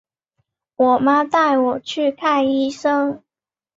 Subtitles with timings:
[0.77, 3.21] 我妈带我去看医生